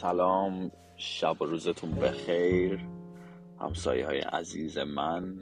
[0.00, 2.80] سلام شب و روزتون بخیر.
[3.60, 5.36] همسایه های عزیز من.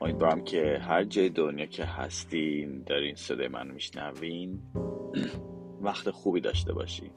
[0.00, 4.62] امیدوارم که هر جای دنیا که هستین دارین صدای من میشنوین.
[5.86, 7.10] وقت خوبی داشته باشین.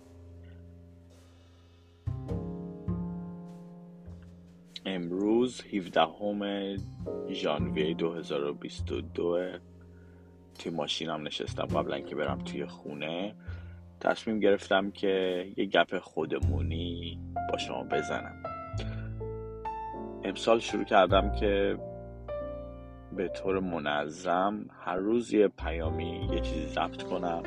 [4.85, 6.77] امروز 17
[7.29, 9.59] ژانویه 2022
[10.59, 13.35] توی ماشینم نشستم قبلا که برم توی خونه.
[13.99, 17.19] تصمیم گرفتم که یه گپ خودمونی
[17.51, 18.43] با شما بزنم.
[20.23, 21.77] امسال شروع کردم که
[23.11, 27.43] به طور منظم هر روز یه پیامی یه چیزی ضبط کنم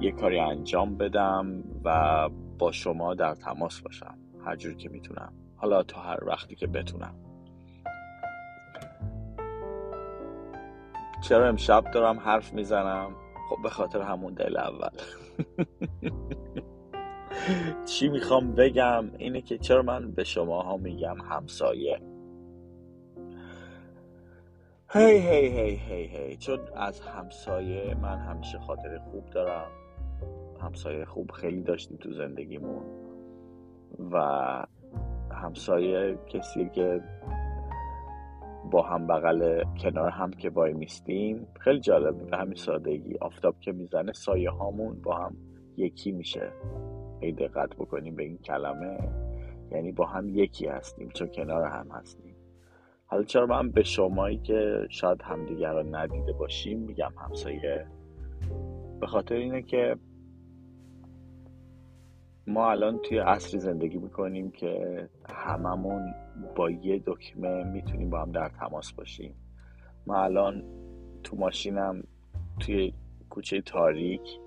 [0.00, 5.32] یه کاری انجام بدم و با شما در تماس باشم هر جور که می‌تونم.
[5.56, 7.14] حالا تا هر وقتی که بتونم.
[11.28, 13.10] چرا امشب دارم حرف می‌زنم؟
[13.50, 14.90] خب به خاطر همون دل اول.
[17.84, 22.00] چی می‌خوام بگم اینه که چرا من به شما ها میگم همسایه؟
[24.88, 26.36] هی هی هی هی هی.
[26.36, 29.70] چون از همسایه من همیشه خاطر خوب دارم.
[30.62, 32.82] همسایه خوب خیلی داشتیم تو زندگیمون.
[34.12, 34.66] و
[35.32, 37.00] همسایه کسی که
[38.70, 43.18] با هم بغل کنار هم که وای میستیم خیلی جالب به همین سادگی.
[43.20, 45.36] آفتاب که می‌زنه سایه هامون با هم
[45.76, 46.52] یکی میشه.
[47.20, 48.98] ای دقت بکنیم به این کلمه.
[49.72, 52.34] یعنی با هم یکی هستیم چون کنار هم هستیم.
[53.06, 57.86] حالا چرا من به شمایی که شاید همدیگر رو ندیده باشیم میگم همسایه؟
[59.00, 59.96] به خاطر اینه که
[62.46, 66.14] ما الان توی عصری زندگی می‌کنیم که هممون
[66.56, 69.34] با یه دکمه می‌تونیم با هم در تماس باشیم.
[70.06, 70.64] ما الان
[71.22, 72.02] تو ماشینم
[72.60, 72.92] توی
[73.30, 74.40] کوچه تاریک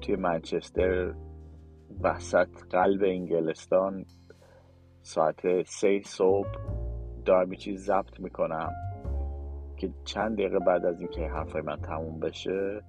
[0.00, 1.14] توی منچستر
[2.00, 4.04] وسط قلب انگلستان
[5.02, 6.48] ساعت سه صبح
[7.24, 8.72] دارم چیز ضبط می‌کنم
[9.76, 12.82] که چند دقیقه بعد از اینکه حرفای من تموم بشه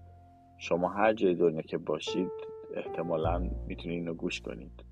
[0.57, 2.31] شما هر جای دنیا که باشید
[2.75, 4.84] احتمالا می‌تونید اینو گوش کنید.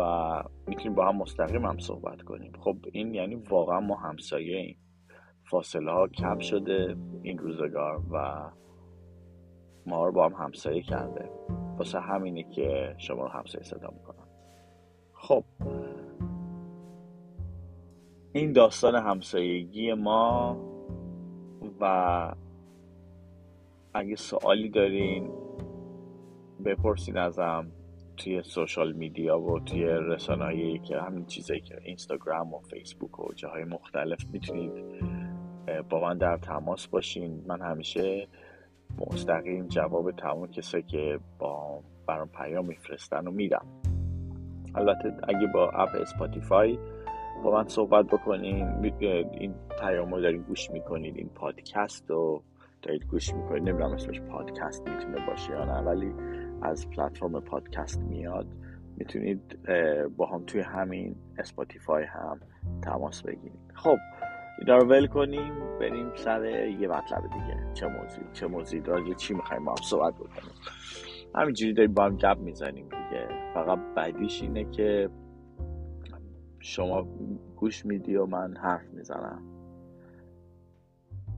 [0.00, 2.52] و می‌تونیم با هم مستقیم هم صحبت کنیم.
[2.60, 4.76] خب این یعنی واقعا ما همسایه ایم.
[5.50, 8.50] فاصله ها کم شده این روزگار و
[9.86, 11.30] ما رو با هم همسایه کرده.
[11.78, 14.28] واسه همینه که شما رو همسایه صدا می‌کنم.
[15.14, 15.44] خب.
[18.32, 20.56] این داستان همسایگی ما
[21.80, 22.34] و
[23.94, 25.30] اگه سوالی دارین
[26.64, 27.66] بپرسین ازم.
[28.20, 33.64] توی social media و توی رسانه‌ای که همین چیزایی که اینستاگرام و فیسبوک و جاهای
[33.64, 34.72] مختلف می‌تونید
[35.88, 37.44] با من در تماس باشین.
[37.46, 38.28] من همیشه
[39.10, 43.66] مستقیم جواب تمام کسایی که با برام پیام میفرستن و میدم.
[44.74, 46.78] البته اگه با app Spotify
[47.44, 48.66] با من صحبت بکنین
[49.32, 52.42] این پیام رو دارین گوش می‌کنید این پادکست رو
[52.82, 56.14] دارید گوش می‌کنید نمی‌دونم اسمش پادکست می‌تونه باشه یا نه ولی
[56.62, 58.46] از پلتفرم پادکست میاد
[58.96, 59.58] می‌تونید
[60.16, 62.40] با هم توی همین Spotify هم
[62.82, 63.72] تماس بگیرید.
[63.74, 63.96] خب
[64.58, 67.72] اینا رو ول کنیم بریم سر یه مطلب دیگه.
[67.74, 70.52] چه موضوع چه موضوعی راجع چی می‌خوایم با هم صحبت بکنیم.
[71.34, 73.28] همینجوری داریم با هم گپ می‌زنیم دیگه.
[73.54, 75.10] فقط بعدیش اینه که
[76.58, 77.08] شما
[77.56, 79.42] گوش میدی و من حرف می‌زنم.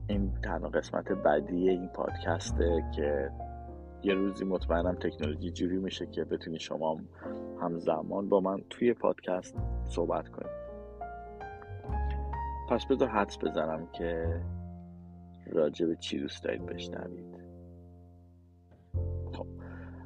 [0.07, 3.29] این تنها قسمت بعدی این پادکسته که
[4.03, 6.97] یه روزی مطمئنم تکنولوژی جوری میشه که بتونی شما
[7.61, 9.55] همزمان با من توی پادکست
[9.85, 10.63] صحبت کنید
[12.69, 14.41] پس بذار حدس بزنم که
[15.51, 17.25] راجع به چی دوست دارید بشنوید.
[19.33, 19.47] خب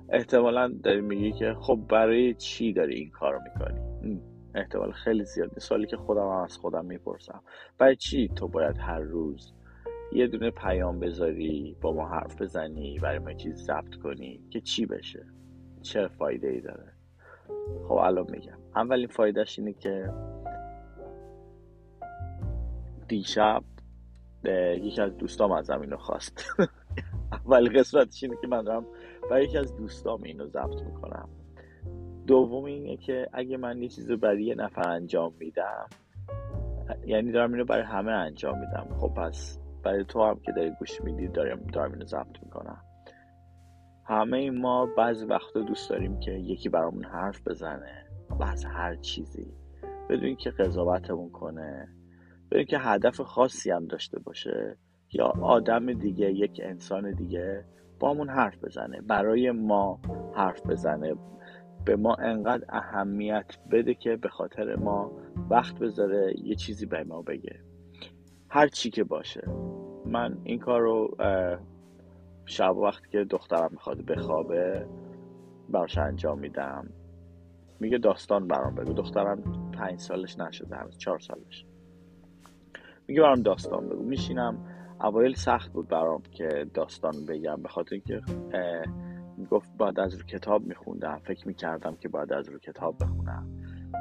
[0.10, 4.22] احتمالا داری میگی که خب برای چی داری این کار می‌کنی؟
[4.56, 7.42] احتمال خیلی زیاده سوالی که خودم هم از خودم می‌پرسم.
[7.78, 9.54] برای چی تو باید هر روز
[10.12, 14.86] یه دونه پیام بذاری با ما حرف بزنی برای ما چیز ضبط کنی که چی
[14.86, 15.26] بشه؟
[15.82, 16.94] چه فایده ای داره؟
[17.88, 18.58] خب الان میگم.
[18.76, 20.14] اولین فایدهش اینه که
[23.08, 23.64] دیشب
[24.84, 26.46] یکی از دوستام از اینو خواست.
[27.32, 28.86] اول قسمتش اینه که من دارم
[29.30, 31.30] برای یکی از دوستام اینو ضبط می‌کنم.
[32.28, 35.88] دوم اینه که اگه من یه چیز رو برای یه نفر انجام میدم
[37.06, 38.88] یعنی دارم اینو برای همه انجام میدم.
[39.00, 42.82] خب پس برای تو هم که داری گوش میدی دارم دارم اینو ضبط می‌کنم.
[44.06, 49.54] همه ما بعضی وقتا دوست داریم که یکی برامون حرف بزنه و از هر چیزی.
[50.10, 51.88] بدون که قضاوتمون کنه.
[52.52, 54.78] بدون که هدف خاصی هم داشته باشه.
[55.14, 57.66] یا آدم دیگه یک انسان دیگه
[58.00, 59.02] با همون حرف بزنه.
[59.02, 60.00] برای ما
[60.36, 61.16] حرف بزنه.
[61.86, 65.12] به ما انقدر اهمیت بده که به خاطر ما
[65.50, 67.60] وقت بذاره یه چیزی به ما بگه.
[68.50, 69.42] هر چی که باشه.
[70.08, 71.16] من این کار رو
[72.46, 74.86] شب وقتی که دخترم می‌خواد بخوابه
[75.70, 76.90] براش انجام میدم.
[77.80, 78.94] میگه داستان برام بگو.
[78.94, 81.66] دخترم پنج سالش نشده هنوز چهار سالش.
[83.08, 84.04] میگه برام داستان بگو.
[84.04, 84.58] میشینم.
[85.02, 88.22] اوایل سخت بود برام که داستان بگم به خاطر اینکه
[89.52, 91.20] گفت بعد از رو کتاب میخوندم.
[91.24, 93.48] فکر می‌کردم که بعد از رو کتاب بخونم.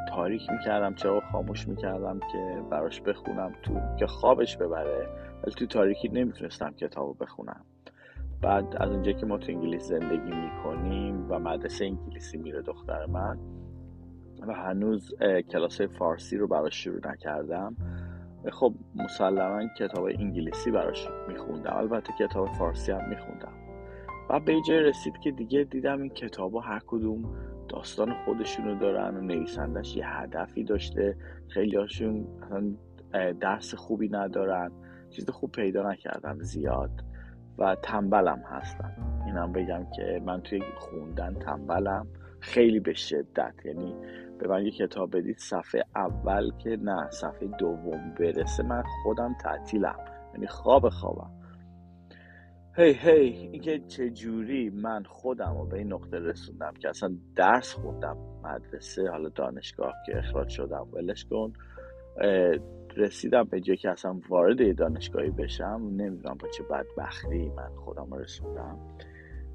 [0.09, 5.09] تاریک می‌کردم چرا خاموش می‌کردم که براش بخونم تو که خوابش ببره.
[5.45, 7.65] ولی تو تاریکی نمی‌تونستم کتاب بخونم.
[8.43, 13.39] بعد از اونجا که ما تو انگلیس زندگی می‌کنیم و مدرسه انگلیسی میره دختر من
[14.49, 15.15] و هنوز
[15.51, 17.77] کلاس فارسی رو براش شروع نکردم.
[18.53, 21.77] خب مسلما کتاب انگلیسی براش میخوندم.
[21.77, 23.53] البته کتاب فارسی هم میخوندم.
[24.31, 27.37] و به جای رسید که دیگه دیدم این کتاب ها هر کدوم
[27.69, 31.17] داستان خودشونو دارن و نویسندش یه هدفی داشته.
[31.49, 32.27] خیلی هاشون
[33.41, 34.73] درس خوبی ندارن.
[35.11, 36.91] چیز خوب پیدا نکردم زیاد.
[37.59, 39.23] و تنبلم هستم.
[39.27, 42.07] اینم بگم که من توی خوندن تنبلم
[42.41, 43.55] خیلی به شدت.
[43.65, 43.95] یعنی
[44.39, 49.99] به من یه کتاب بدید صفحه اول که نه صفحه دوم برسه من خودم تعطیلم.
[50.35, 51.31] یعنی خواب خوابم.
[52.77, 58.17] هی هی اینکه چجوری من خودم رو به این نقطه رسوندم که اصلا درس خوندم
[58.45, 61.53] مدرسه حالا دانشگاه که اخراج شدم ولش کن.
[62.97, 68.79] رسیدم به جایی که اصلا وارد دانشگاهی بشم نمی‌دونم با چه بدبختی من خودم رسوندم.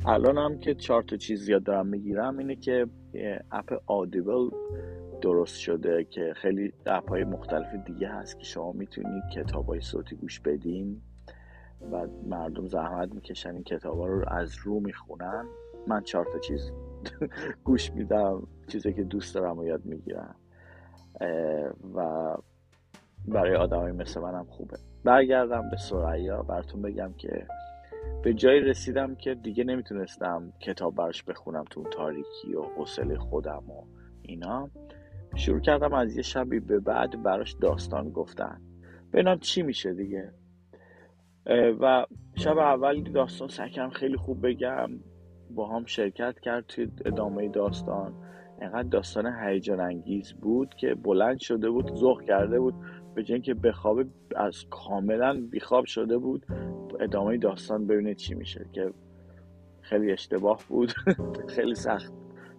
[0.06, 2.88] الان هم که چهار تا چیز زیاد دارم می‌گیرم اینه که
[3.52, 4.50] اپ آدیبل
[5.22, 10.16] درست شده که خیلی اپ های مختلف دیگه هست که شما می‌تونید کتاب های صوتی
[10.16, 11.02] گوش بدین
[11.92, 15.46] و مردم زحمت می‌کشن این کتاب ها رو از رو می‌خونن.
[15.88, 16.72] من چهار تا چیز
[17.64, 20.36] گوش میدم چیزی که دوست دارم و یاد می‌گیرم.
[21.96, 22.36] و
[23.28, 24.78] برای آدمای مثل منم خوبه.
[25.04, 27.48] برگردم به سریا براتون بگم که
[28.24, 33.84] به جایی رسیدم که دیگه نمی‌تونستم کتاب براش بخونم تو تاریکی و حوصله خودم و
[34.22, 34.70] اینا.
[35.36, 38.62] شروع کردم از یه شبی به بعد براش داستان گفتن.
[39.14, 40.32] ببینم چی میشه دیگه؟
[41.82, 44.90] و شب اول داستان سکم خیلی خوب بگم.
[45.50, 48.14] با هم شرکت کرد توی ادامه داستان.
[48.62, 52.76] انقدر داستان هیجان انگیز بود که بلند شده بود ذوق کرده بود.
[53.16, 54.06] به جای که بخوابه
[54.36, 56.46] از کاملا بیخواب شده بود
[57.00, 58.94] ادامه داستان ببینه چی میشه که
[59.82, 60.94] خیلی اشتباه بود.
[61.56, 62.14] خیلی سخت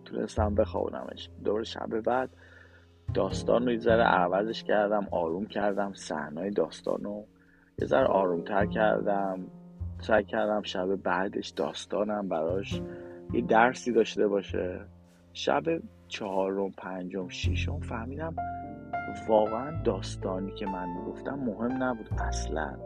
[0.04, 1.28] تونستم بخوابونمش.
[1.44, 2.30] دور شب بعد
[3.14, 7.24] داستان رو یه ذره عوضش کردم آروم کردم صحنه داستان رو
[7.78, 9.46] یه ذره آرومتر کردم.
[10.00, 12.82] سعی کردم شب بعدش داستانم براش
[13.32, 14.80] یه درسی داشته باشه.
[15.32, 15.62] شب
[16.12, 18.34] چهارم پنجم ششم فهمیدم
[19.28, 22.76] واقعا داستانی که من می‌گفتم مهم نبود اصلا.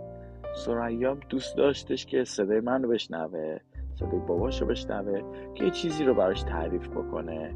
[0.55, 3.59] سریا دوست داشتش که صدای من رو بشنوه
[3.95, 5.23] صدای باباش رو بشنوه
[5.55, 7.55] که یه چیزی رو براش تعریف بکنه.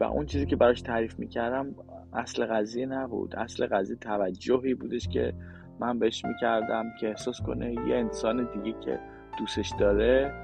[0.00, 1.74] و اون چیزی که براش تعریف می‌کردم
[2.12, 3.36] اصل قضیه نبود.
[3.36, 5.34] اصل قضیه توجهی بودش که
[5.80, 8.98] من بهش می‌کردم که احساس کنه یه انسان دیگه که
[9.38, 10.34] دوستش داره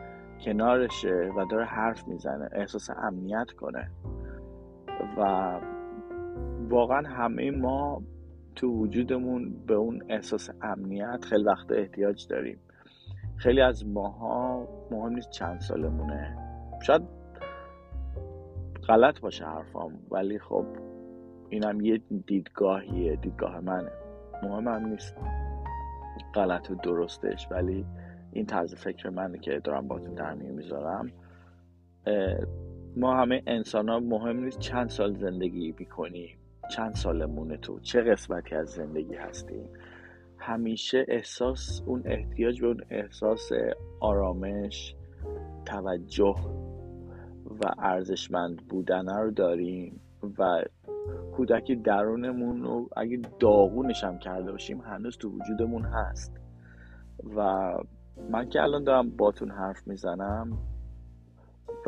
[0.44, 3.90] کنارشه و داره حرف می‌زنه احساس امنیت کنه.
[5.18, 5.60] و
[6.68, 8.02] واقعا همه ما
[8.54, 12.58] تو وجودمون به اون احساس امنیت خیلی وقت احتیاج داریم.
[13.36, 16.36] خیلی از ماها مهم نیست چند سالمونه.
[16.82, 17.02] شاید
[18.88, 20.66] غلط باشه حرفام ولی خب
[21.48, 23.90] اینم یه دیدگاهیه دیدگاه منه.
[24.42, 25.16] مهم هم نیست
[26.34, 27.86] غلط و درستش ولی
[28.32, 31.12] این طرز فکر منه که دارم باتون در می‌ذارم.
[32.98, 36.38] ما همه انسان ها مهم نیست چند سال زندگی می‌کنیم
[36.70, 39.68] چند سالمونه تو چه قسمتی از زندگی هستیم.
[40.38, 43.50] همیشه احساس اون احتیاج به اون احساس
[44.00, 44.94] آرامش
[45.66, 46.36] توجه
[47.60, 50.00] و ارزشمند بودن رو داریم
[50.38, 50.62] و
[51.36, 56.40] کودکی درونمون رو اگه داغونش هم کرده باشیم هنوز تو وجودمون هست.
[57.36, 57.70] و
[58.30, 60.58] من که الان دارم باتون حرف می‌زنم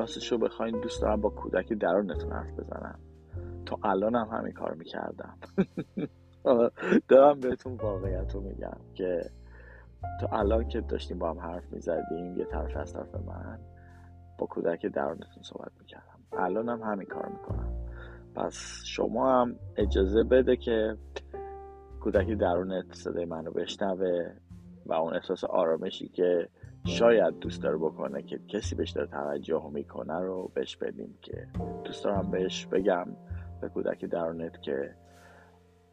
[0.00, 2.98] راستش رو بخواین دوست دارم با کودک درونتون حرف بزنم.
[3.66, 5.34] تا الان هم همین کار می‌کردم.
[7.08, 9.30] دارم بهتون واقعیت رو میگم که
[10.20, 13.58] تا الان که داشتیم با هم حرف می‌زدیم یه طرف از طرف من
[14.38, 16.18] با کودک درونتون صحبت می‌کردم.
[16.32, 17.72] الان هم همین کار می‌کنم.
[18.34, 20.96] پس شما هم اجازه بده که
[22.00, 24.32] کودکی درونت صدای منو بشنوه
[24.86, 26.48] و اون احساس آرامشی که
[26.84, 31.46] شاید دوست داره بکنه که کسی بهش داره توجه می‌کنه رو بهش بدیم که
[31.84, 33.06] دوست دارم بهش بگم
[33.60, 34.94] به کودک درونت که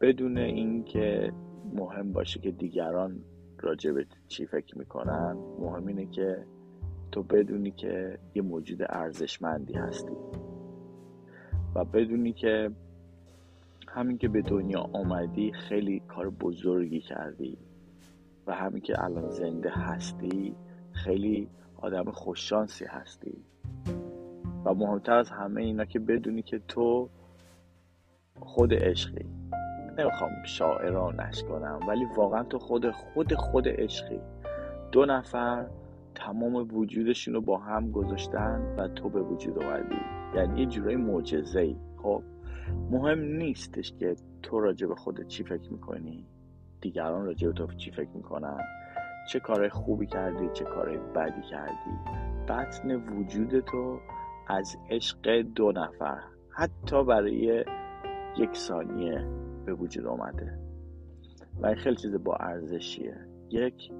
[0.00, 1.32] بدون اینکه
[1.74, 3.20] مهم باشه که دیگران
[3.60, 6.44] راجع به چی فکر می‌کنن مهم اینه که
[7.12, 10.16] تو بدونی که یه موجود ارزشمندی هستی
[11.74, 12.70] و بدونی که
[13.88, 17.58] همین که به دنیا آمدی خیلی کار بزرگی کردی
[18.46, 20.56] و همین که الان زنده هستی
[21.04, 23.44] خیلی آدم خوششانسی هستی.
[24.64, 27.08] و مهمتر از همه اینا که بدونی که تو
[28.40, 29.26] خود عشقی.
[29.98, 34.20] نمی‌خوام شاعرانش کنم ولی واقعا تو خود خود خود عشقی.
[34.92, 35.66] دو نفر
[36.14, 39.96] تمام وجودشون رو با هم گذاشتن و تو به وجود اومدی
[40.34, 42.22] یعنی یه جورای معجزه ای خب
[42.90, 46.26] مهم نیستش که تو راجع به خودت چی فکر می‌کنی.
[46.80, 48.60] دیگران راجع به تو چی فکر می‌کنن.
[49.28, 51.90] چه کار خوبی کردی چه کار بدی کردی.
[52.48, 54.00] بطن وجود تو
[54.46, 56.18] از عشق دو نفر
[56.50, 57.64] حتی برای
[58.38, 59.26] یک ثانیه
[59.66, 60.58] به وجود آمده
[61.60, 63.16] و این خیلی چیز با ارزشیه.
[63.50, 63.92] یک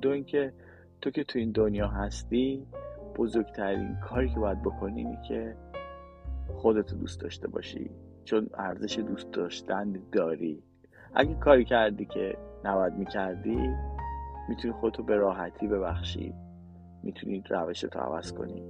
[0.00, 0.52] دو اینکه
[1.00, 2.66] تو که تو این دنیا هستی
[3.16, 5.56] بزرگترین کاری که باید بکنی اینه که
[6.54, 7.90] خودتو دوست داشته باشی
[8.24, 10.62] چون ارزش دوست داشتن داری.
[11.14, 13.74] اگه کاری کردی که نباید می‌کردی
[14.48, 16.34] می‌تونی خودتو به راحتی ببخشی.
[17.02, 18.62] می‌تونی روشتو عوض کنی.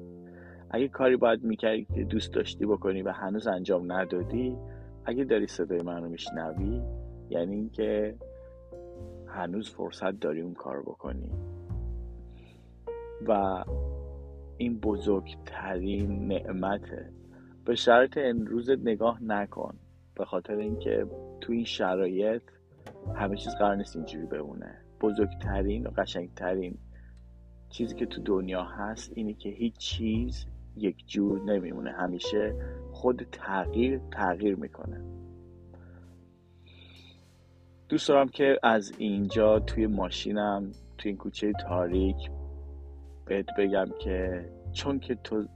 [0.70, 4.56] اگه کاری باید می‌کردی که دوست داشتی بکنی و هنوز انجام ندادی
[5.04, 6.82] اگه داری صدای منو میشنوی
[7.30, 8.14] یعنی اینکه
[9.26, 11.30] هنوز فرصت داری اون کار بکنی.
[13.28, 13.64] و
[14.56, 17.10] این بزرگترین نعمته.
[17.64, 19.74] به شرایط امروز نگاه نکن.
[20.14, 21.06] به خاطر اینکه
[21.40, 22.42] تو این شرایط
[23.14, 24.78] همه چیز قرار نیست اینجوری بمونه.
[25.02, 26.78] بزرگترین و قشنگترین
[27.68, 31.92] چیزی که تو دنیا هست اینه که هیچ چیز یک جور نمیمونه.
[31.92, 32.54] همیشه
[32.92, 35.00] خود تغییر تغییر می‌کنه.
[37.88, 42.30] دوست دارم که از اینجا توی ماشینم توی این کوچه تاریک
[43.25, 45.47] بهت بگم که چون که تو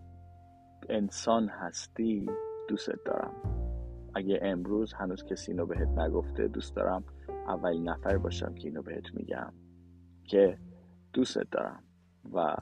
[0.89, 2.27] انسان هستی
[2.69, 3.33] دوستت دارم.
[4.15, 7.05] اگه امروز هنوز کسی اینو بهت نگفته دوست دارم
[7.49, 9.53] اولین نفر باشم که اینو بهت میگم
[10.25, 10.59] که
[11.13, 11.83] دوستت دارم
[12.33, 12.57] و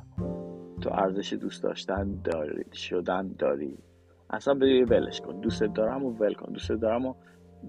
[0.81, 3.79] تو ارزش دوست داشتن داری شدن داری.
[4.31, 5.41] اصلا بری ولش کن.
[5.41, 6.53] دوست دارم و ول کن.
[6.53, 7.15] دوست دارم و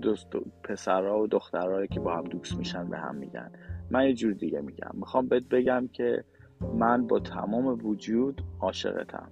[0.02, 0.28] دوست
[0.64, 3.52] پسرها و دخترهایی که با هم دوست میشن به هم میگن.
[3.92, 4.92] من یه جور دیگه میگم.
[4.94, 6.24] می‌خوام بهت بگم که
[6.74, 9.32] من با تمام وجود عاشقتم.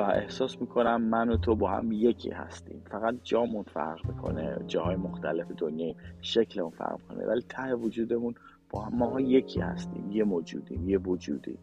[0.00, 2.82] و احساس می‌کنم من و تو با هم یکی هستیم.
[2.90, 8.34] فقط جامون فرق می‌کنه جاهای مختلف دنیا شکلمون فرق می‌کنه ولی ته وجودمون
[8.70, 11.58] با هم ماها یکی هستیم یه موجودیم یه وجودیم.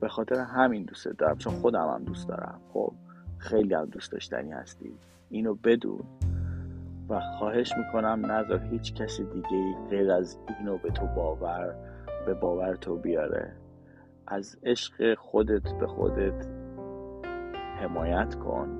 [0.00, 2.60] به خاطر همین دوست دارم چون خودم هم دوست دارم.
[2.72, 2.92] خب
[3.38, 4.92] خیلی هم دوست داشتنی هستی
[5.30, 6.04] اینو بدون
[7.08, 11.74] و خواهش می‌کنم نظر هیچ کسی دیگه غیر از اینو به تو باور
[12.26, 13.52] به باور تو بیاره.
[14.26, 16.61] از عشق خودت به خودت
[17.80, 18.78] حمایت کن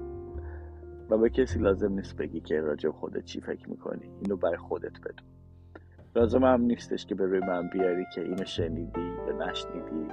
[1.11, 4.11] و به کسی لازم نیست بگی که راجع خودت چی فکر می‌کنی.
[4.21, 5.27] اینو برای خودت بدون.
[6.17, 10.09] لازم هم نیستش که به روی من بیاری که اینو شنیدی یا نشنیدی.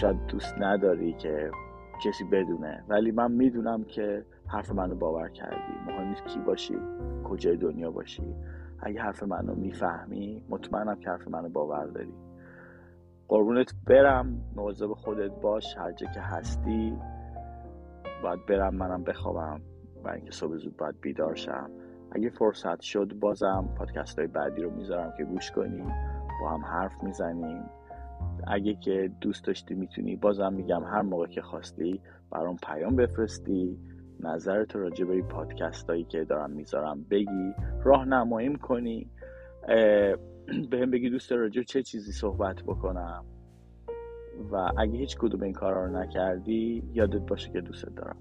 [0.00, 1.50] شاید دوست نداری که
[2.04, 2.84] کسی بدونه.
[2.88, 5.74] ولی من می‌دونم که حرف منو باور کردی.
[5.86, 6.78] مهم نیست کی باشی
[7.24, 8.34] کجای دنیا باشی.
[8.82, 12.14] اگه حرف منو می‌فهمی مطمئنم که حرف منو باور داری.
[13.28, 14.40] قربونت برم.
[14.56, 15.76] مواظب خودت باش.
[15.78, 16.96] هر جا که هستی
[18.24, 19.60] باید برم منم بخوابم
[20.04, 21.70] و اینکه صبح زود باید بیدار شم.
[22.12, 25.82] اگه فرصت شد بازم پادکست های بعدی رو می‌ذارم که گوش کنی
[26.40, 27.62] با هم حرف می‌زنیم.
[28.46, 32.00] اگه که دوست داشتی می‌تونی بازم میگم هر موقع که خواستی
[32.30, 33.78] برام پیام بفرستی.
[34.20, 37.54] نظرت راجع به پادکست هایی که دارم می‌ذارم بگی
[37.84, 39.10] راهنماییم کنی.
[40.70, 43.24] به هم بگی دوست راجع چه چیزی صحبت بکنم.
[44.52, 48.16] و اگه هیچ کدوم این کارا رو نکردی یادت باشه که دوست دارم.